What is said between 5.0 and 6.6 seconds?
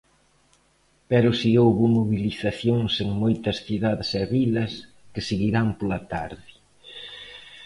que seguirán pola tarde.